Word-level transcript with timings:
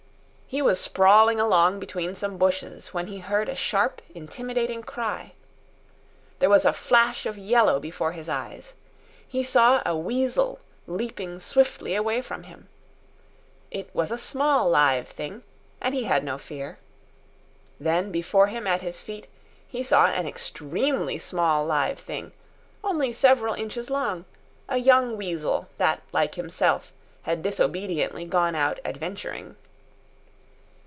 He 0.53 0.61
was 0.61 0.81
sprawling 0.81 1.39
along 1.39 1.79
between 1.79 2.13
some 2.13 2.37
bushes, 2.37 2.89
when 2.93 3.07
he 3.07 3.19
heard 3.19 3.47
a 3.47 3.55
sharp 3.55 4.01
intimidating 4.13 4.83
cry. 4.83 5.31
There 6.39 6.49
was 6.49 6.65
a 6.65 6.73
flash 6.73 7.25
of 7.25 7.37
yellow 7.37 7.79
before 7.79 8.11
his 8.11 8.27
eyes. 8.27 8.73
He 9.25 9.45
saw 9.45 9.81
a 9.85 9.95
weasel 9.95 10.59
leaping 10.87 11.39
swiftly 11.39 11.95
away 11.95 12.21
from 12.21 12.43
him. 12.43 12.67
It 13.71 13.89
was 13.95 14.11
a 14.11 14.17
small 14.17 14.69
live 14.69 15.07
thing, 15.07 15.43
and 15.79 15.95
he 15.95 16.03
had 16.03 16.21
no 16.21 16.37
fear. 16.37 16.79
Then, 17.79 18.11
before 18.11 18.47
him, 18.47 18.67
at 18.67 18.81
his 18.81 18.99
feet, 18.99 19.29
he 19.65 19.83
saw 19.83 20.07
an 20.07 20.27
extremely 20.27 21.17
small 21.17 21.65
live 21.65 21.97
thing, 21.97 22.33
only 22.83 23.13
several 23.13 23.53
inches 23.53 23.89
long, 23.89 24.25
a 24.67 24.79
young 24.79 25.15
weasel, 25.15 25.69
that, 25.77 26.01
like 26.11 26.35
himself, 26.35 26.91
had 27.21 27.41
disobediently 27.41 28.25
gone 28.25 28.53
out 28.53 28.81
adventuring. 28.83 29.55